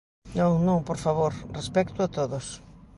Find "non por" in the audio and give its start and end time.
0.67-0.97